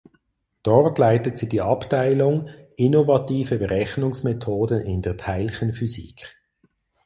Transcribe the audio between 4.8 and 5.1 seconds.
in